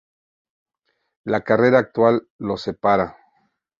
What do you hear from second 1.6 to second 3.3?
actual los separa.